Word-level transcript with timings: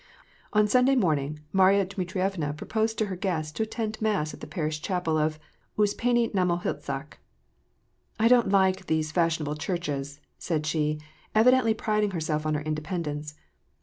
On 0.51 0.67
Sunday 0.67 0.95
morning 0.95 1.41
Maiya 1.53 1.85
Dmitrievna 1.85 2.55
proposed 2.57 2.97
to 2.97 3.05
her 3.05 3.15
guests 3.15 3.51
to 3.51 3.61
attend 3.61 4.01
mass 4.01 4.33
at 4.33 4.39
the 4.39 4.47
parish 4.47 4.81
chapel 4.81 5.15
of 5.15 5.37
Uspenie 5.77 6.33
na 6.33 6.43
Mo 6.43 6.57
hiltsakh." 6.57 7.19
I 8.19 8.27
don't 8.27 8.49
like 8.49 8.87
these 8.87 9.11
fashionable 9.11 9.57
churches," 9.57 10.19
said 10.39 10.65
she, 10.65 10.99
evidently 11.35 11.75
priding 11.75 12.09
herself 12.09 12.47
on 12.47 12.55
her 12.55 12.61
independence. 12.61 13.35